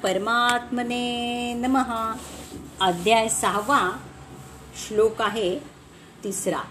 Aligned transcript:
परमात्मने 0.00 1.54
नमः. 1.54 2.12
अध्याय 2.80 3.28
सहावा 3.28 3.98
श्लोक 4.76 5.22
आहे 5.22 5.60
तिसरा. 6.24 6.62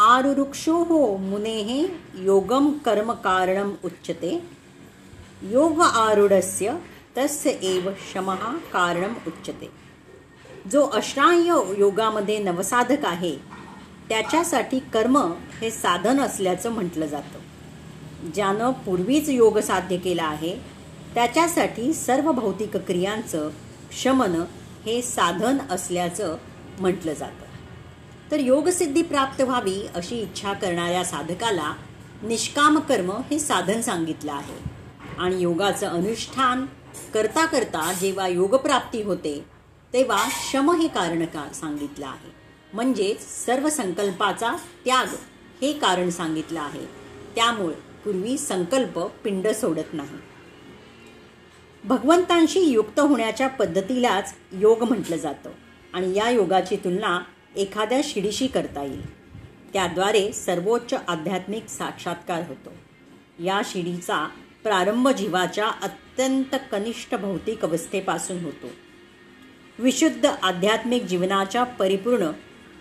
आरुरुक्षो 0.00 0.84
हो 0.84 1.16
मुनेः 1.16 1.86
योगम 2.22 2.72
कर्म 2.72 3.12
कारणम 3.12 3.74
उच्यते. 3.84 4.44
योग 5.42 5.80
आरूढस्य 5.80 6.74
तस्य 7.18 7.50
एव 7.50 7.90
शमः 8.14 8.56
कारणम 8.72 9.14
उच्यते. 9.26 9.70
जो 10.72 10.86
अश्राय 10.86 11.46
योगामध्ये 11.78 12.38
नवसाधक 12.38 13.04
आहे 13.04 13.36
त्याच्यासाठी 14.08 14.78
कर्म 14.78 15.18
हे 15.60 15.70
साधन 15.70 16.20
असल्याचं 16.20 16.70
म्हटलं 16.70 17.06
जातं. 17.06 17.38
ज्यानं 18.34 18.70
पूर्वीच 18.70 19.28
योग 19.28 19.58
साध्य 19.58 19.96
केला 19.96 20.24
आहे 20.24 20.71
त्याच्यासाठी 21.14 21.92
सर्व 21.92 22.32
भौतिक 22.32 22.76
क्रियांचं 22.76 23.50
शमन 23.92 24.44
हे 24.86 25.02
साधन 25.02 25.58
असल्याचं 25.70 26.36
म्हटलं 26.78 27.12
जातं. 27.12 27.42
तर 28.30 28.40
योगसिद्धी 28.40 29.02
प्राप्त 29.02 29.40
व्हावी 29.40 29.86
अशी 29.94 30.20
इच्छा 30.20 30.52
करणाऱ्या 30.52 31.04
साधकाला 31.04 31.74
निष्काम 32.22 32.78
कर्म 32.78 33.10
हे 33.10 33.38
साधन 33.38 33.80
सांगितलं 33.80 34.32
आहे. 34.32 34.72
आणि 35.18 35.40
योगाचं 35.40 35.86
अनुष्ठान 35.86 36.66
करता 37.14 37.46
करता 37.46 37.92
जेव्हा 37.92 38.28
योगप्राप्ती 38.28 39.02
होते 39.02 39.44
तेव्हा 39.92 40.28
शम 40.52 40.70
हे 40.70 40.88
कारण 40.88 41.24
का 41.24 41.48
सांगितलं 41.54 42.06
आहे. 42.06 42.32
म्हणजेच 42.72 43.46
सर्व 43.46 43.68
संकल्पाचा 43.68 44.56
त्याग 44.84 45.06
हे 45.62 45.72
कारण 45.72 46.10
सांगितलं 46.10 46.60
आहे. 46.60 46.86
त्यामुळे 47.34 47.74
पूर्वी 47.74 48.38
संकल्प 48.38 48.98
पिंड 48.98 49.48
सोडत 49.48 49.94
नाही. 49.94 50.31
भगवंतांशी 51.84 52.60
युक्त 52.60 53.00
होण्याच्या 53.00 53.48
पद्धतीलाच 53.48 54.34
योग 54.52 54.82
म्हटलं 54.82 55.16
जातं. 55.16 55.50
आणि 55.92 56.16
या 56.16 56.30
योगाची 56.30 56.76
तुलना 56.76 57.20
एखाद्या 57.56 58.00
शिडीशी 58.04 58.46
करता 58.46 58.82
येईल. 58.82 59.22
त्याद्वारे 59.72 60.32
सर्वोच्च 60.32 60.94
आध्यात्मिक 61.08 61.68
साक्षात्कार 61.68 62.42
होतो. 62.48 62.72
या 63.44 63.60
शिडीचा 63.64 64.28
प्रारंभ 64.62 65.08
जीवाच्या 65.08 65.68
अत्यंत 65.82 66.54
कनिष्ठ 66.72 67.14
भौतिक 67.14 67.64
अवस्थेपासून 67.64 68.44
होतो. 68.44 68.66
विशुद्ध 69.78 70.26
आध्यात्मिक 70.26 71.02
जीवनाच्या 71.02 71.64
परिपूर्ण 71.64 72.30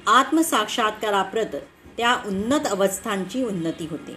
आत्मसाक्षात्काराप्रत 0.08 1.56
त्या 1.98 2.16
उन्नत 2.26 2.68
अवस्थांची 2.72 3.44
उन्नती 3.44 3.88
होते. 3.92 4.16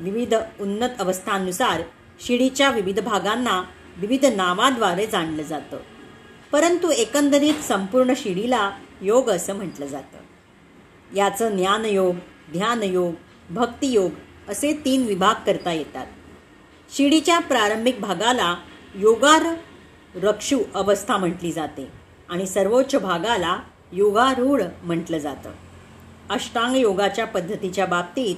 विविध 0.00 0.34
उन्नत 0.60 0.88
अवस्थांनुसार 0.98 1.82
शिडीच्या 2.20 2.70
विविध 2.70 3.00
भागांना 3.00 3.62
विविध 3.96 4.24
नावाद्वारे 4.24 5.06
जाणलं 5.06 5.42
जातं. 5.42 5.76
परंतु 6.52 6.90
एकंदरीत 6.90 7.54
संपूर्ण 7.54 8.12
शिडीला 8.16 8.70
योग 9.00 9.30
असं 9.30 9.54
म्हटलं 9.54 9.86
जातं. 9.86 10.16
याचं 11.16 11.56
ज्ञानयोग 11.56 12.16
ध्यानयोग 12.52 13.14
भक्तियोग 13.50 14.10
असे 14.48 14.72
तीन 14.84 15.06
विभाग 15.06 15.34
करता 15.46 15.72
येतात. 15.72 16.06
शिडीच्या 16.96 17.38
प्रारंभिक 17.38 18.00
भागाला 18.00 18.56
योगार 18.94 19.42
रक्षू 20.14 20.58
अवस्था 20.74 21.16
म्हटली 21.16 21.52
जाते 21.52 21.92
आणि 22.28 22.46
सर्वोच्च 22.46 22.96
भागाला 22.96 23.58
योगारूढ 23.92 24.62
म्हटलं 24.82 25.18
जातं. 25.18 25.50
अष्टांग 26.30 26.76
योगाच्या 26.76 27.26
पद्धतीच्या 27.26 27.86
बाबतीत 27.86 28.36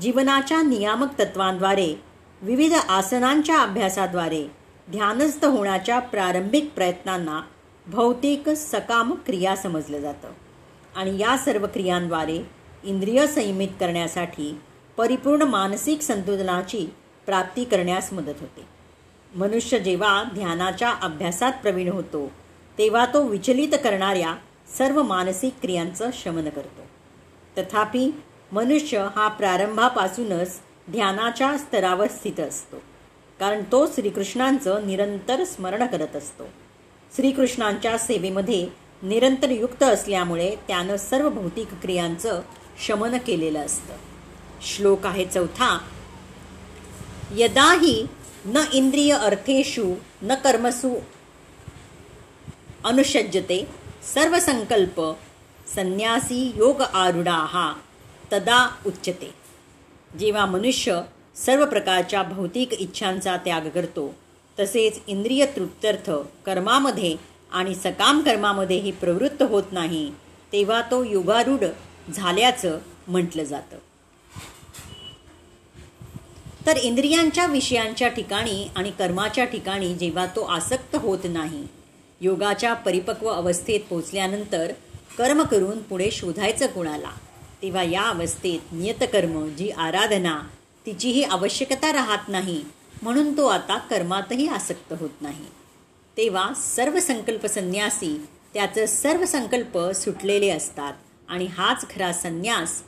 जीवनाच्या 0.00 0.62
नियामक 0.62 1.18
तत्वांद्वारे 1.18 2.02
विविध 2.42 2.72
आसनांच्या 2.72 3.58
अभ्यासाद्वारे 3.58 4.57
ध्यानस्थ 4.90 5.44
होण्याच्या 5.44 5.98
प्रारंभिक 5.98 6.72
प्रयत्नांना 6.74 7.40
भौतिक 7.86 8.48
सकाम 8.48 9.14
क्रिया 9.26 9.56
समजलं 9.56 9.98
जातं. 9.98 10.28
आणि 10.96 11.18
या 11.18 11.38
सर्व 11.38 11.66
क्रियांद्वारे 11.66 12.42
इंद्रिय 12.84 13.26
संयमित 13.26 13.68
करण्यासाठी 13.68 14.60
परिपूर्ण 14.96 15.42
मानसिक 15.42 16.00
संतुलनाची 16.00 16.86
प्राप्ती 17.26 17.64
करण्यास 17.64 18.12
मदत 18.12 18.34
होते. 18.40 18.66
मनुष्य 19.34 19.78
जेव्हा 19.78 20.24
ध्यानाच्या 20.34 20.90
अभ्यासात 21.02 21.52
प्रवीण 21.62 21.88
होतो 21.88 22.32
तेव्हा 22.78 23.06
तो 23.06 23.22
विचलित 23.22 23.68
करणाऱ्या 23.84 24.34
सर्व 24.78 25.02
मानसिक 25.02 25.54
क्रियांचं 25.62 26.10
शमन 26.12 26.48
करतो. 26.48 26.82
तथापि 27.60 28.10
मनुष्य 28.52 29.08
हा 29.16 29.28
प्रारंभापासूनच 29.28 30.60
ध्यानाच्या 30.90 31.58
स्तरावर 31.58 32.06
स्थित 32.06 32.40
असतो. 32.40 32.76
कारण 33.40 33.62
तो 33.72 33.86
श्रीकृष्णांचं 33.86 34.86
निरंतर 34.86 35.44
स्मरण 35.44 35.86
करत 35.86 36.16
असतो. 36.16 36.44
श्रीकृष्णांच्या 37.16 37.98
सेवेमध्ये 37.98 38.68
निरंतर 39.02 39.50
युक्त 39.50 39.82
असल्यामुळे 39.82 40.56
त्यानं 40.68 40.96
सर्व 40.96 41.28
भौतिक 41.28 41.68
क्रियांचं 41.82 42.42
शमन 42.86 43.18
केलेलं 43.18 43.58
असतं. 43.66 43.94
श्लोक 44.62 45.06
आहे 45.06 45.26
चौथा. 45.26 45.78
यदाही 47.36 48.06
न 48.44 48.58
इंद्रिय 48.72 49.14
अर्थेषु 49.14 49.94
न 50.22 50.34
कर्मसु 50.34 50.94
अनुषज्यते 52.84 53.68
सर्व 54.14 54.38
संकल्प 54.38 55.12
संन्यासी 55.74 56.52
योग 56.56 56.80
आरुढा 56.80 57.74
तदा 58.32 58.76
उच्यते. 58.86 59.34
जेव्हा 60.18 60.46
मनुष्य 60.46 61.00
सर्व 61.38 61.64
प्रकारच्या 61.64 62.22
भौतिक 62.22 62.72
इच्छांचा 62.72 63.36
त्याग 63.36 63.68
करतो. 63.68 64.14
तसेच 64.58 65.00
इंद्रिय 65.06 65.44
तृप्त्यर्थ 65.56 66.10
कर्मामध्ये 66.46 67.14
आणि 67.52 67.74
सकाम 67.74 68.20
कर्मामध्येही 68.20 68.90
प्रवृत्त 68.90 69.42
होत 69.42 69.72
नाही 69.72 70.10
तेव्हा 70.52 70.80
तो 70.90 71.02
युगारूढ 71.04 71.64
झाल्याचं 72.08 72.78
म्हटलं 73.08 73.44
जातं. 73.44 73.76
तर 76.66 76.76
इंद्रियांच्या 76.76 77.46
विषयांच्या 77.46 78.08
ठिकाणी 78.08 78.66
आणि 78.76 78.90
कर्माच्या 78.90 79.44
ठिकाणी 79.44 79.94
जेव्हा 79.94 80.26
तो 80.26 80.42
आसक्त 80.46 80.96
होत 80.96 81.24
नाही 81.24 81.64
योगाच्या 82.20 82.74
परिपक्व 82.74 83.28
अवस्थेत 83.28 83.80
पोचल्यानंतर 83.90 84.72
कर्म 85.18 85.42
करून 85.42 85.78
पुढे 85.82 86.10
शोधायचं 86.10 86.66
कोणाला 86.66 87.10
तेव्हा 87.62 87.82
या 87.82 88.02
अवस्थेत 88.02 88.72
नियतकर्म 88.72 89.46
जी 89.48 89.70
आराधना 89.70 90.38
तिचीही 90.88 91.22
आवश्यकता 91.22 91.92
राहत 91.92 92.28
नाही 92.28 92.64
म्हणून 93.02 93.36
तो 93.36 93.46
आता 93.46 93.78
कर्मातही 93.78 94.46
आसक्त 94.48 94.94
होत 95.00 95.22
नाही. 95.22 95.44
तेव्हा 96.16 96.52
सर्व 96.54 96.98
संकल्प 97.00 97.46
संन्यासी 97.46 98.26
त्याचं 98.54 98.86
सर्व 98.86 99.24
संकल्प 99.24 99.78
सुटलेले 99.78 100.48
असतात 100.48 100.92
आणि 101.28 101.46
हाच 101.46 101.84
खरा 101.94 102.12
संन्यास 102.12 102.82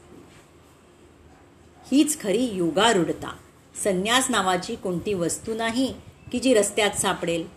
हीच 1.92 2.20
खरी 2.20 2.44
योगारूढता. 2.44 3.36
संन्यास 3.84 4.30
नावाची 4.30 4.74
कोणती 4.74 5.14
वस्तू 5.14 5.54
नाही 5.54 5.94
की 6.32 6.38
जी 6.38 6.54
रस्त्यात 6.54 6.90
सापडेल. 6.90 7.48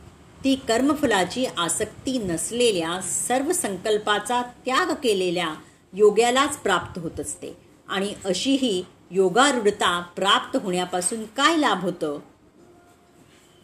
ती 0.43 0.55
कर्मफलाची 0.55 1.45
आसक्ती 1.45 2.17
नसलेल्या 2.17 3.01
सर्व 3.01 3.51
संकल्पाचा 3.51 4.41
त्याग 4.65 4.93
केलेल्या 5.03 5.53
योग्यालाच 5.93 6.57
प्राप्त 6.57 6.99
होत 6.99 7.19
असते. 7.19 7.57
आणि 7.87 8.13
अशी 8.25 8.51
ही 8.51 8.83
योगारूढता 9.15 10.01
प्राप्त 10.15 10.57
होण्यापासून 10.57 11.23
काय 11.23 11.57
लाभ 11.57 11.81
होतं? 11.81 12.19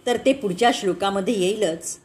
तर 0.05 0.17
ते 0.17 0.33
पुढच्या 0.33 0.71
श्लोकामध्ये 0.73 1.39
येईलच. 1.39 1.97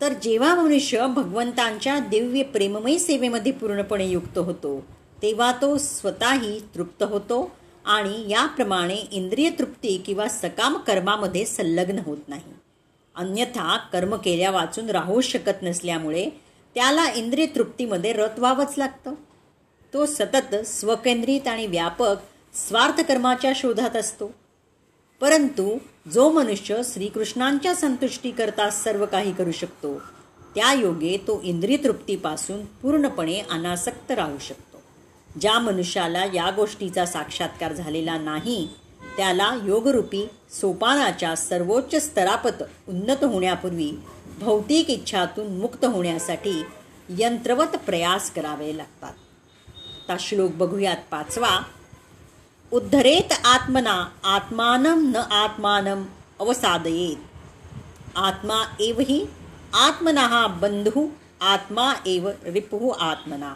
तर 0.00 0.12
जेव्हा 0.12 0.54
मनुष्य 0.54 1.06
भगवंतांच्या 1.06 1.98
दिव्य 1.98 2.42
प्रेममयी 2.42 2.98
सेवेमध्ये 2.98 3.52
पूर्णपणे 3.52 4.06
युक्त 4.08 4.38
होतो 4.38 4.84
तेव्हा 5.22 5.52
तो 5.52 5.78
स्वतःही 5.78 6.60
तृप्त 6.74 7.02
होतो 7.02 7.50
आणि 7.84 8.30
याप्रमाणे 8.30 8.94
इंद्रिय 8.94 9.50
तृप्ती 9.50 9.96
किंवा 9.98 10.28
सकाम 10.28 10.76
कर्मामध्ये 10.76 11.44
संलग्न 11.44 11.98
होत 11.98 12.28
नाही. 12.28 12.54
अन्यथा 13.14 13.76
कर्म 13.92 14.16
केल्या 14.16 14.50
वाचून 14.50 14.90
राहू 14.90 15.20
शकत 15.20 15.62
नसल्यामुळे 15.62 16.30
त्याला 16.74 17.10
इंद्रिय 17.10 17.46
तृप्तीमध्ये 17.46 18.12
रत 18.12 18.38
व्हावंच 18.38 18.74
लागतं. 18.78 19.14
तो 19.94 20.06
सतत 20.06 20.54
स्वकेंद्रित 20.54 21.48
आणि 21.48 21.66
व्यापक 21.66 22.16
स्वार्थकर्माच्या 22.54 23.52
शोधात 23.56 23.96
असतो. 23.96 24.30
परंतु 25.20 25.78
जो 26.12 26.30
मनुष्य 26.30 26.80
श्रीकृष्णांच्या 26.84 27.74
संतुष्टीकरता 27.74 28.70
सर्व 28.70 29.06
काही 29.06 29.32
करू 29.32 29.52
शकतो 29.52 29.98
त्या 30.54 30.72
योगे 30.72 31.16
तो 31.16 31.40
इंद्रिय 31.42 31.76
तृप्तीपासून 31.76 32.64
पूर्णपणे 32.64 33.40
अनासक्त 33.50 34.10
राहू 34.10 34.38
शकतो. 34.38 34.80
ज्या 35.40 35.58
मनुष्याला 35.58 36.24
या 36.24 36.50
गोष्टीचा 36.50 37.06
साक्षात्कार 37.06 37.72
झालेला 37.72 38.18
नाही 38.18 38.68
त्याला 39.16 39.54
योगरूपी 39.64 40.28
सोपानाच्या 40.60 41.34
सर्वोच्च 41.36 41.94
स्तरापत 41.94 42.62
उन्नत 42.88 43.24
होण्यापूर्वी 43.24 43.92
भौतिक 44.38 44.90
इच्छातून 44.90 45.58
मुक्त 45.58 45.84
होण्यासाठी 45.84 46.62
यंत्रवत 47.08 47.76
प्रयास 47.86 48.30
करावे 48.30 48.76
लागतात. 48.76 49.12
आता 50.12 50.18
श्लोक 50.20 50.50
बघूयात 50.50 50.96
पाचवा. 51.10 51.62
उद्धरेत 52.72 53.32
आत्मना 53.44 54.08
आत्मानं 54.24 54.98
न 55.02 55.16
आत्मानम 55.16 56.02
अवसादयेत. 56.40 57.16
आत्मा 58.16 58.74
एव 58.80 59.00
हि 59.00 59.26
आत्मना 59.74 60.46
बंधू 60.46 61.08
आत्मा 61.40 61.94
एव 62.06 62.28
रिपु 62.44 62.90
आत्मना 62.90 63.54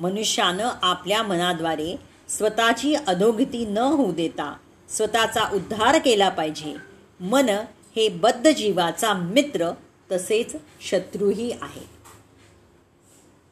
मनुष्यानं 0.00 0.68
आपल्या 0.82 1.22
मनाद्वारे 1.22 1.96
स्वतःची 2.28 2.94
अधोगती 2.94 3.66
न 3.66 3.78
होऊ 3.78 4.12
देता 4.12 4.56
स्वतःचा 4.88 5.50
उद्धार 5.52 5.98
केला 5.98 6.28
पाहिजे. 6.28 6.76
मन 7.20 7.48
हे 7.96 8.08
बद्ध 8.08 8.50
जीवाचा 8.50 9.14
मित्र 9.14 9.70
तसेच 10.12 10.56
शत्रूही 10.90 11.52
आहे. 11.62 11.94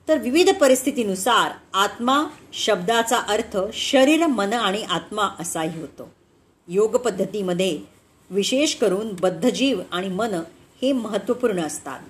तर 0.08 0.18
विविध 0.18 0.50
परिस्थितीनुसार 0.60 1.50
आत्मा 1.74 2.24
शब्दाचा 2.52 3.16
अर्थ 3.16 3.56
शरीर 3.72 4.26
मन 4.26 4.52
आणि 4.52 4.82
आत्मा 4.82 5.28
असाही 5.40 5.80
होतो. 5.80 6.10
योग 6.68 6.96
पद्धतीमध्ये 6.96 7.78
विशेष 8.30 8.74
करून 8.74 9.14
बद्धजीव 9.20 9.80
आणि 9.92 10.08
मन 10.08 10.34
हे 10.82 10.92
महत्त्वपूर्ण 10.92 11.60
असतात. 11.60 12.00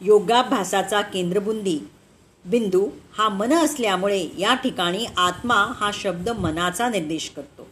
योगाभ्यासाचा 0.00 1.00
केंद्रबुंदी 1.00 1.78
बिंदू 2.44 2.88
हा 3.18 3.28
मन 3.28 3.52
असल्यामुळे 3.52 4.28
या 4.38 4.54
ठिकाणी 4.54 5.06
आत्मा 5.16 5.54
हा 5.54 5.90
शब्द 5.94 6.28
मनाचा 6.28 6.88
निर्देश 6.88 7.32
करतो. 7.36 7.66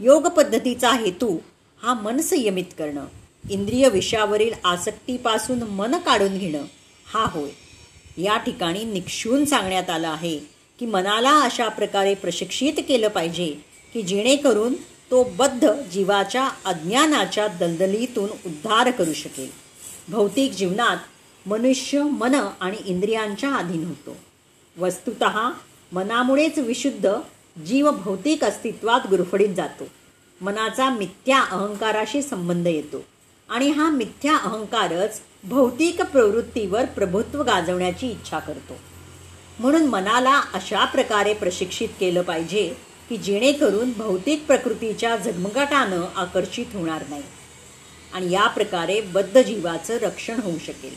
योग 0.00 0.26
पद्धतीचा 0.26 0.90
हेतू 0.90 1.38
हा 1.82 1.94
मन 1.94 2.20
संयमित 2.20 2.74
करणं 2.78 3.06
इंद्रिय 3.50 3.88
विषयावरील 3.88 4.52
आसक्तीपासून 4.64 5.62
मन 5.62 5.96
काढून 5.96 6.38
घेणं 6.38 6.62
हा 7.14 7.24
होय. 7.30 7.50
या 8.18 8.36
ठिकाणी 8.36 8.84
निक्षून 8.84 9.44
सांगण्यात 9.44 9.90
आलं 9.90 10.08
आहे 10.08 10.38
की 10.78 10.86
मनाला 10.86 11.40
अशा 11.40 11.68
प्रकारे 11.68 12.14
प्रशिक्षित 12.14 12.72
केलं 12.88 13.08
पाहिजे 13.08 13.54
की 13.94 14.02
जेणेकरून 14.02 14.74
तो 15.10 15.24
बद्ध 15.24 15.72
जीवाच्या 15.92 16.48
अज्ञानाच्या 16.64 17.48
दलदलीतून 17.48 18.24
उद्धार 18.24 18.90
करू 18.90 19.12
शकेल. 19.12 19.50
भौतिक 20.08 20.52
जीवनात 20.52 20.96
मनुष्य 21.48 22.02
मन 22.02 22.34
आणि 22.60 22.76
इंद्रियांच्या 22.86 23.54
अधीन 23.54 23.84
होतो. 23.84 24.16
वस्तुत 24.78 25.24
मनामुळेच 25.94 26.58
विशुद्ध 26.58 27.14
जीव 27.66 27.90
भौतिक 27.90 28.44
अस्तित्वात 28.44 29.00
गुरफडीत 29.10 29.48
जातो. 29.48 29.84
मनाचा 30.40 30.90
मिथ्या 30.90 31.40
अहंकाराशी 31.40 32.22
संबंध 32.22 32.66
येतो. 32.66 33.04
आणि 33.48 33.70
हा 33.70 33.90
मिथ्या 33.90 34.36
अहंकारच 34.36 35.20
भौतिक 35.44 36.02
प्रवृत्तीवर 36.02 36.84
प्रभुत्व 36.84 37.42
गाजवण्याची 37.42 38.10
इच्छा 38.10 38.38
करतो. 38.38 38.76
म्हणून 39.58 39.82
मनाला 39.82 40.40
अशा 40.54 40.84
प्रकारे 40.84 41.34
प्रशिक्षित 41.34 41.88
केलं 42.00 42.22
पाहिजे 42.22 42.74
की 43.08 43.16
जेणेकरून 43.16 43.92
भौतिक 43.96 44.46
प्रकृतीच्या 44.46 45.16
झगमगाटानं 45.16 46.02
आकर्षित 46.16 46.66
होणार 46.74 47.02
नाही. 47.08 47.22
आणि 48.12 48.30
या 48.30 48.46
प्रकारे 48.46 49.00
बद्ध 49.00 49.42
जीवाचं 49.42 49.96
रक्षण 49.96 50.40
होऊ 50.40 50.58
शकेल. 50.66 50.94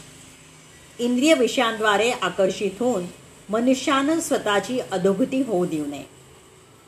इंद्रिय 1.00 1.33
विषयांद्वारे 1.33 2.12
आकर्षित 2.12 2.71
होऊन 2.80 3.04
मनुष्यानं 3.50 4.19
स्वतःची 4.19 4.80
अधोगती 4.80 5.42
होऊ 5.42 5.65
देऊ 5.65 5.86
नये. 5.86 6.04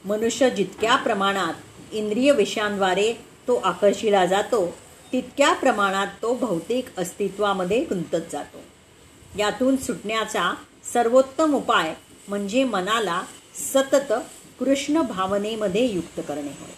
मनुष्य 0.05 0.49
जितक्या 0.49 0.95
प्रमाणात 0.95 1.53
इंद्रिय 1.91 2.31
विषयांद्वारे 2.31 3.13
तो 3.47 3.55
आकर्षिला 3.55 4.25
जातो 4.25 4.75
तितक्या 5.13 5.53
प्रमाणात 5.53 6.07
तो 6.21 6.33
भौतिक 6.33 6.85
अस्तित्वामध्ये 6.97 7.83
गुंतत 7.83 8.31
जातो. 8.31 8.57
यातून 9.39 9.77
सुटण्याचा 9.77 10.55
सर्वोत्तम 10.93 11.53
उपाय 11.53 11.93
म्हणजे 12.27 12.63
मनाला 12.63 13.21
सतत 13.73 14.13
कृष्ण 14.59 15.01
भावनेमध्ये 15.01 15.85
युक्त 15.85 16.21
करणे 16.27 16.41
होय. 16.41 16.73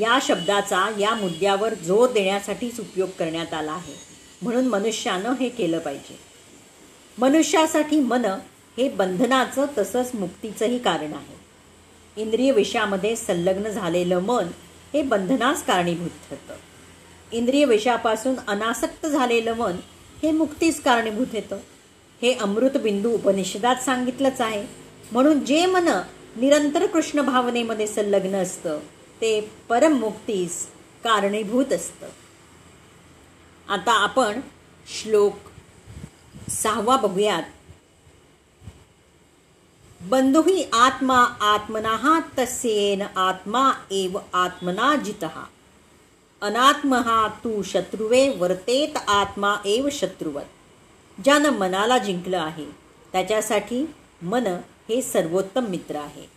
या 0.00 0.18
शब्दाचा 0.22 0.92
या 0.98 1.14
मुद्द्यावर 1.14 1.74
जोर 1.74 2.12
देण्यासाठीच 2.12 2.80
उपयोग 2.80 3.08
करण्यात 3.18 3.54
आला 3.54 3.72
आहे. 3.72 3.94
म्हणून 4.42 4.66
मनुष्यानं 4.66 5.32
हे 5.32 5.48
केलं 5.48 5.78
पाहिजे. 5.78 6.18
मनुष्यासाठी 7.18 8.00
मन 8.00 8.24
हे 8.76 8.88
बंधनाचं 8.88 9.66
तसंच 9.78 10.10
मुक्तीचंही 10.14 10.78
कारण 10.78 11.12
आहे. 11.14 11.36
इंद्रिय 12.22 12.52
विषयामध्ये 12.52 13.16
संलग्न 13.16 13.68
झालेलं 13.68 14.18
मन 14.18 14.44
हे 14.92 15.02
बंधनास 15.02 15.66
कारणीभूत 15.66 16.10
ठरतं. 16.30 16.54
इंद्रिय 17.34 17.64
विषयापासून 17.64 18.34
अनासक्त 18.48 19.06
झालेलं 19.06 19.52
मन 19.54 19.76
हे 20.22 20.32
मुक्तीस 20.32 20.82
कारणीभूत 20.82 21.26
येतं 21.32 21.56
हे 22.22 22.34
अमृत 22.34 22.70
बिंदू 22.70 23.10
उपनिषदात 23.10 23.76
सांगितलंच 23.76 24.40
आहे. 24.40 24.66
म्हणून 25.12 25.44
जे 25.44 25.66
मन 25.66 25.88
निरंतर 26.36 26.86
कृष्ण 26.86 27.20
भावनेमध्ये 27.20 27.86
संलग्न 27.86 28.34
असतं 28.34 28.78
ते 29.20 29.50
परममुक्तीस 29.68 30.66
कारणीभूत 31.04 31.72
असतं. 31.72 32.06
आता 33.68 33.92
आपण 33.92 34.40
श्लोक 34.86 35.34
सहावा 36.50 36.96
बघूयात. 36.96 37.42
बंधुही 40.00 40.68
आत्मा 40.72 41.24
आत्मना 41.40 42.20
तस्येन 42.38 43.02
आत्मा 43.16 43.72
एव 43.90 44.18
आत्मना 44.32 44.96
जितहा 44.96 45.44
अनात्महा 46.44 47.28
तू 47.28 47.62
शत्रुवे 47.62 48.28
वर्तेत 48.28 48.96
आत्मा 49.08 49.56
एव 49.64 49.88
शत्रुवत. 49.92 50.42
ज्यानं 51.24 51.48
मनाला 51.48 51.98
जिंकलं 51.98 52.38
आहे 52.38 52.64
त्याच्यासाठी 53.12 53.90
मन 54.22 54.46
हे 54.88 55.02
सर्वोत्तम 55.02 55.64
मित्र 55.64 55.96
आहे. 55.96 56.30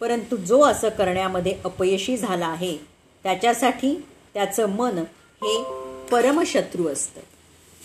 परंतु 0.00 0.36
जो 0.36 0.62
असं 0.62 0.88
करण्यामध्ये 0.88 1.58
अपयशी 1.64 2.16
झाला 2.16 2.46
आहे 2.46 2.78
त्याच्यासाठी 3.22 4.04
त्याचं 4.34 4.66
मन 4.66 4.98
हे 5.42 5.64
परमशत्रू 6.10 6.88
असतं. 6.88 7.20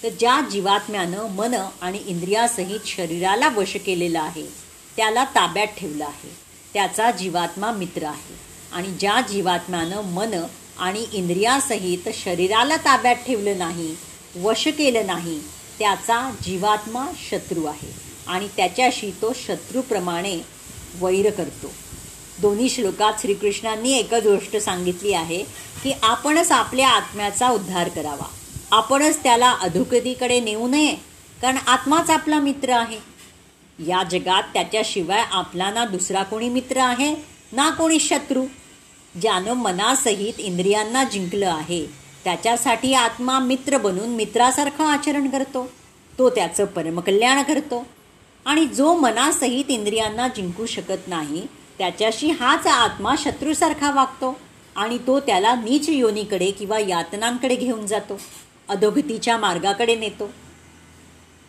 तर 0.04 0.10
ज्या 0.10 0.42
जीवात्म्यानं 0.52 1.30
मन 1.30 1.56
आणि 1.82 1.98
इंद्रियासहित 2.06 2.80
शरीराला 2.86 3.50
वश 3.50 3.78
केलेलं 3.86 4.20
आहे 4.20 4.46
त्याला 4.96 5.24
ताब्यात 5.24 5.68
ठेवलं 5.68 6.06
आहे. 6.06 6.30
त्याचा 6.74 7.12
जीवात्मा 7.12 7.72
मित्र 7.72 8.04
आहे. 8.04 8.50
आणि 8.72 8.88
ज्या 8.88 9.22
जीवात्म्यानं 9.22 10.02
मन 10.02 10.44
आणि 10.80 11.06
इंद्रियासहित 11.14 12.10
शरीराला 12.14 12.78
ताब्यात 12.78 13.16
ठेवलं 13.16 13.58
नाही 13.58 13.96
वश 14.42 14.68
केलं 14.68 15.08
नाही 15.08 15.40
त्याचा 15.80 16.20
जीवात्मा 16.44 17.06
शत्रू 17.30 17.66
आहे 17.66 17.92
आणि 18.28 18.48
त्याच्याशी 18.58 19.12
तो 19.12 19.32
शत्रूप्रमाणे 19.36 20.36
वैर 21.02 21.30
करतो. 21.30 21.72
दोन्ही 22.42 22.70
श्लोकात 22.70 23.22
श्रीकृष्णांनी 23.22 23.94
एकच 23.94 24.24
गोष्ट 24.24 24.56
सांगितली 24.58 25.14
आहे 25.14 25.44
की 25.84 25.92
आपणच 26.04 26.52
आपल्या 26.52 26.88
आत्म्याचा 26.88 27.50
उद्धार 27.50 27.90
करावा. 27.90 28.28
आपणच 28.72 29.24
त्याला 29.24 29.52
अधोगतीकडे 29.62 30.40
नेऊ 30.40 30.68
नये 30.68 30.96
कारण 31.42 31.58
आत्माच 31.68 32.10
आपला 32.10 32.40
मित्र 32.40 32.74
आहे. 32.74 33.00
या 33.80 34.04
जगात 34.04 34.44
त्याच्याशिवाय 34.54 35.24
आपला 35.32 35.70
ना 35.72 35.86
दुसरा 35.86 36.24
कोणी 36.24 36.50
मित्र 36.50 36.78
आहे 36.78 37.14
ना 37.52 37.70
कोणी 37.70 38.00
शत्रू. 38.00 38.46
ज्यानं 39.22 39.54
मनासहित 39.54 40.40
इंद्रियांना 40.40 41.04
जिंकलं 41.04 41.50
आहे 41.50 41.86
त्याच्यासाठी 42.24 42.94
आत्मा 42.94 43.40
मित्र 43.40 43.78
बनून 43.78 44.10
मित्रासारखं 44.10 44.86
आचरण 44.86 45.30
करतो. 45.30 45.70
तो 46.20 46.30
त्याचं 46.30 46.66
परमकल्याण 46.66 47.42
करतो. 47.44 47.86
आणि 48.46 48.66
जो 48.66 48.94
मनासहित 48.98 49.66
इंद्रियांना 49.70 50.28
जिंकू 50.28 50.66
शकत 50.66 51.08
नाही 51.08 51.46
त्याच्याशी 51.78 52.30
हाच 52.32 52.68
आत्मा 52.68 53.16
शत्रूसारखा 53.18 53.92
वागतो 53.92 54.38
आणि 54.76 54.98
तो 55.08 55.20
त्याला 55.20 55.54
नीच 55.56 55.90
योनीकडे 55.90 56.52
किंवा 56.52 56.80
यातनांकडे 56.80 57.56
घेऊन 57.56 57.86
जातो 57.88 58.20
अधोगतीच्या 58.70 59.38
मार्गाकडे 59.38 59.96
नेतो. 59.96 60.30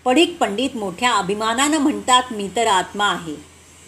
पडिक 0.04 0.36
पंडित 0.40 0.76
मोठ्या 0.76 1.12
अभिमानानं 1.12 1.78
म्हणतात 1.78 2.32
मी 2.32 2.48
तर 2.56 2.66
आत्मा 2.66 3.06
आहे. 3.06 3.34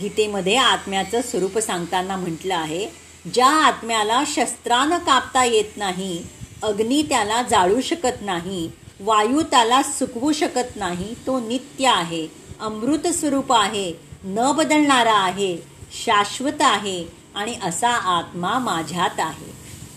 गीतेमध्ये 0.00 0.56
आत्म्याचं 0.56 1.22
स्वरूप 1.22 1.58
सांगताना 1.58 2.16
म्हटलं 2.16 2.54
आहे 2.54 2.86
ज्या 3.34 3.46
आत्म्याला 3.46 4.22
शस्त्रानं 4.26 4.98
कापता 4.98 5.44
येत 5.44 5.76
नाही 5.76 6.22
अग्नी 6.62 7.02
त्याला 7.02 7.42
जाळू 7.42 7.80
शकत 7.80 8.22
नाही 8.22 8.70
वायू 9.00 9.42
त्याला 9.42 9.82
सुकवू 9.82 10.32
शकत 10.32 10.76
नाही 10.76 11.14
तो 11.26 11.40
नित्य 11.40 11.86
आहे 11.86 12.28
अमृत 12.60 13.06
स्वरूप 13.06 13.52
आहे 13.52 13.92
न 14.24 14.52
बदलणारा 14.52 15.14
आहे 15.14 15.56
शाश्वत 16.04 16.60
आहे 16.60 17.04
आणि 17.34 17.54
असा 17.62 17.88
आत्मा 17.88 18.58
माझ्यात 18.58 19.20
आहे. 19.20 19.50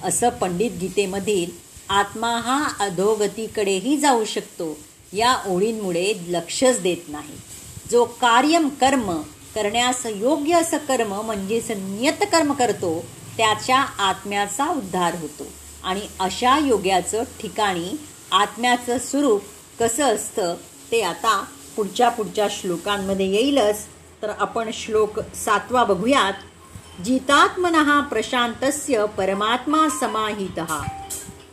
असं 0.03 0.29
पंडित 0.29 0.71
गीतेमधील 0.81 1.49
आत्मा 1.89 2.29
हा 2.29 2.67
अधोगतीकडेही 2.79 3.97
जाऊ 3.97 4.25
शकतो 4.25 4.77
या 5.13 5.37
ओळींमुळे 5.47 6.13
लक्षच 6.27 6.81
देत 6.81 7.09
नाही. 7.09 7.37
जो 7.91 8.05
कार्यम 8.05 8.69
कर्म 8.69 9.21
करण्यास 9.55 10.05
योग्य 10.05 10.53
असं 10.53 10.77
कर्म 10.77 11.21
म्हणजेच 11.21 11.71
नियत 11.71 12.21
कर्म 12.21 12.53
करतो 12.53 13.05
त्याच्या 13.37 13.79
आत्म्याचा 13.79 14.69
उद्धार 14.69 15.15
होतो. 15.15 15.43
आणि 15.83 16.01
अशा 16.19 16.57
योग्याचं 16.57 17.23
ठिकाणी 17.23 17.99
आत्म्याचं 18.31 18.97
स्वरूप 18.97 19.41
कसं 19.79 20.03
असतं 20.03 20.55
ते 20.91 21.01
आता 21.01 21.45
पुढच्या 21.75 22.09
पुढच्या 22.09 22.47
श्लोकांमध्ये 22.51 23.25
येईलच. 23.25 23.77
तर 24.21 24.29
आपण 24.39 24.69
श्लोक 24.73 25.19
सातवा 25.19 25.83
बघूयात. 25.83 26.33
जितात्मन 27.01 28.01
प्रशांतस्य 28.01 29.05
परमात्मा 29.17 29.89
समाहित। 29.89 30.59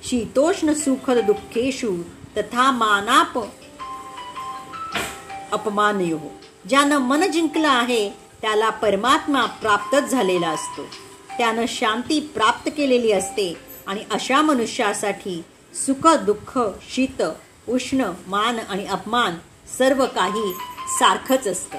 शीतोष्ण 0.05 0.73
सुखद 0.73 1.17
दुःखेषु 1.17 2.03
तथा 2.37 2.71
मानाप 2.71 3.62
अपमानयो. 5.53 6.19
ज्यानं 6.69 6.99
मन 6.99 7.31
जिंकलं 7.31 7.69
आहे 7.69 8.11
त्याला 8.43 8.71
परमात्मा 8.71 9.45
प्राप्तच 9.47 10.11
झालेला 10.11 10.49
असतो. 10.49 10.83
त्यानं 11.39 11.65
शांती 11.69 12.21
प्राप्त 12.21 12.71
केलेली 12.77 13.13
असते 13.13 13.57
आणि 13.87 14.05
अशा 14.11 14.43
मनुष्यासाठी 14.43 15.43
सुख 15.75 16.07
दुःख 16.07 16.59
शीत 16.95 17.23
उष्ण 17.69 18.11
मान 18.27 18.59
आणि 18.69 18.87
अपमान 18.87 19.35
सर्व 19.79 20.07
काही 20.07 20.53
सारखंच 20.99 21.47
असतं. 21.47 21.79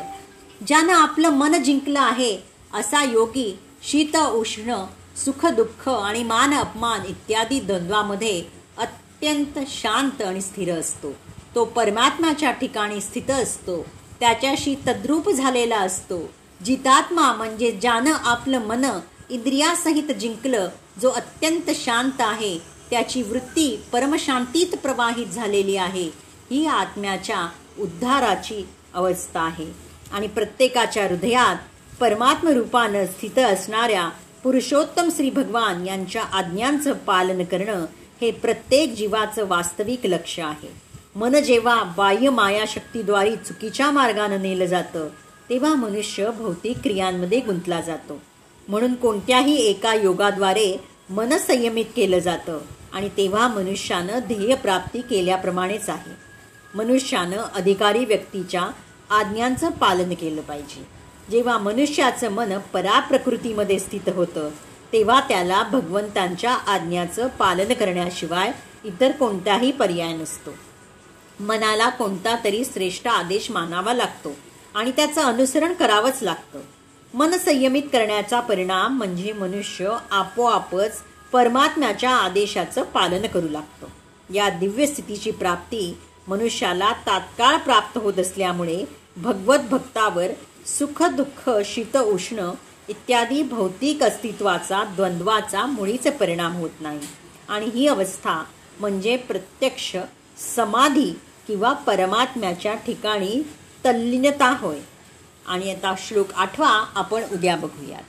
ज्यानं 0.68 0.94
आपलं 0.94 1.30
मन 1.30 1.64
जिंकलं 1.64 2.00
आहे 2.00 2.38
असा 2.74 3.04
योगी 3.04 3.60
शीत 3.84 4.18
उष्ण 4.18 4.86
सुख 5.18 5.46
दुःख 5.46 5.90
आणि 5.90 6.24
मान 6.24 6.54
अपमान 6.54 7.02
इत्यादी 7.08 7.60
द्वंद्वामध्ये 7.60 8.44
अत्यंत 8.78 9.60
शांत 9.68 10.22
आणि 10.22 10.42
स्थिर 10.42 10.80
असतो. 10.80 11.14
तो 11.56 11.66
परमात्माच्या 11.66 12.52
ठिकाणी 12.52 13.02
स्थित 13.02 13.32
असतो. 13.32 13.86
त्याच्याशी 14.20 14.76
तद्रूप 14.88 15.30
झालेला 15.30 15.78
असतो. 15.78 16.34
जितात्मा 16.66 17.34
म्हणजे 17.34 17.72
ज्यानं 17.72 18.12
आपलं 18.12 18.60
मन 18.60 18.86
इंद्रियासहित 19.30 20.16
जिंकलं 20.16 20.70
जो 21.02 21.10
अत्यंत 21.10 21.72
शांत 21.76 22.22
आहे 22.22 22.58
त्याची 22.90 23.22
वृत्ती 23.22 23.84
परमशांतीत 23.92 24.78
प्रवाहित 24.78 25.26
झालेली 25.26 25.76
आहे. 25.76 26.10
ही 26.52 26.66
आत्म्याच्या 26.66 27.48
उद्धाराची 27.80 28.68
अवस्था 28.94 29.42
आहे. 29.42 29.68
आणि 30.14 30.28
प्रत्येकाच्या 30.28 31.08
हृदयात 31.08 31.56
परमात्म 32.00 32.48
रूपानं 32.48 33.06
स्थित 33.06 33.40
असणाऱ्या 33.40 34.10
पुरुषोत्तम 34.44 35.10
श्री 35.16 35.30
भगवान 35.30 35.88
यांच्या 35.88 36.24
आज्ञांचं 36.24 36.94
पालन 36.94 37.44
करणं 37.44 37.86
हे 38.22 38.32
प्रत्येक 38.32 38.94
जीवाचं 38.94 39.48
वास्तविक 39.48 40.06
लक्ष 40.06 40.40
आहे. 40.40 40.93
मन 41.16 41.40
जेव्हा 41.40 41.84
बाह्य 41.98 42.30
मायाशक्तीद्वारे 42.30 43.36
चुकीच्या 43.36 43.92
मार्गानं 43.92 44.42
नेलं 44.42 44.66
जातं 44.66 45.08
तेव्हा 45.50 45.74
मनुष्य 45.74 46.30
भौतिक 46.30 46.78
क्रियांमध्ये 46.78 47.40
गुंतला 47.40 47.82
जातो. 47.82 48.22
म्हणून 48.68 48.94
कोणत्याही 48.94 49.56
एका 49.56 49.94
योगाद्वारे 49.94 50.78
मन 51.10 51.38
संयमित 51.38 51.86
केलं 51.96 52.20
जातं 52.20 52.60
आणि 52.94 53.10
तेव्हा 53.10 53.48
मनुष्यानं 53.48 54.20
ध्येयप्राप्ती 54.20 55.02
केल्याप्रमाणेच 55.02 55.90
आहे. 55.90 56.12
मनुष्यानं 56.76 57.38
अधिकारी 57.38 58.06
व्यक्तीच्या 58.06 58.68
आज्ञांचं 59.10 59.70
पालन 59.70 60.14
केलं 60.14 60.42
पाहिजे. 60.42 60.88
जेव्हा 61.32 61.58
मनुष्याचं 61.58 62.30
मन 62.30 62.58
पराप्रकृतीमध्ये 62.58 63.80
स्थित 63.80 64.10
होतं 64.10 64.50
तेव्हा 64.94 65.20
त्याला 65.20 65.64
भगवंतांच्या 65.64 66.52
आज्ञाचं 66.52 67.28
पालन 67.28 67.74
करण्याशिवाय 67.74 68.52
इतर 68.84 69.12
कोणताही 69.12 69.72
पर्याय 69.72 70.14
नसतो. 70.14 70.52
मनाला 71.40 71.90
कोणता 71.90 72.36
तरी 72.44 72.66
श्रेष्ठ 72.66 73.08
आदेश 73.08 73.52
मानावा 73.52 73.94
लागतो 73.94 74.36
आणि 74.76 74.92
त्याचं 74.92 75.22
अनुसरण 75.22 75.74
करावंच 75.74 76.20
लागतं. 76.22 76.60
मन 77.14 77.38
संयमित 77.38 77.84
करण्याचा 77.84 78.40
परिणाम 78.40 78.98
म्हणजे 78.98 79.34
मनुष्य 79.34 79.98
आपोआपच 80.12 81.02
परमात्म्याच्या 81.32 82.10
आदेशाचं 82.10 82.84
पालन 82.84 83.28
करू 83.28 83.50
लागतो. 83.50 83.90
या 84.34 84.50
दिव्य 84.50 84.86
स्थितीची 84.86 85.32
प्राप्ती 85.32 85.98
मनुष्याला 86.28 86.92
तात्काळ 86.92 87.58
प्राप्त 87.58 87.98
होत 87.98 88.20
असल्यामुळे 88.20 88.86
भगवत 89.18 89.60
भक्तावर 89.72 90.28
सुख 90.66 91.04
दुःख 91.04 91.50
शीत 91.66 91.98
उष्ण 91.98 92.52
इत्यादी 92.90 93.44
भौतिक 93.44 94.04
अस्तित्वाचा 94.04 94.84
द्वंद्वाचा 94.84 95.66
मुळीच 95.66 96.08
परिणाम 96.08 96.56
होत 96.56 96.82
नाही. 96.82 97.00
आणि 97.50 97.66
ही 97.66 97.88
अवस्था 97.88 98.44
म्हणजे 98.80 99.18
प्रत्यक्ष 99.18 99.96
समाधी 100.56 101.20
किंवा 101.48 101.74
परमात्म्याच्या 101.74 102.74
ठिकाणी 102.74 103.44
तल्लीनता 103.86 104.58
होय. 104.60 104.80
आणि 105.48 105.72
आता 105.72 105.96
श्लोक 105.98 106.34
आठवा 106.36 106.92
आपण 106.96 107.22
उद्या 107.32 107.56
बघूयात. 107.56 108.02